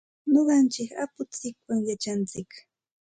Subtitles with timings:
[0.31, 2.51] Nuqanchik apuntsikwan yachantsik.